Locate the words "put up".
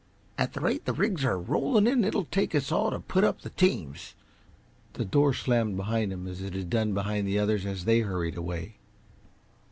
2.99-3.41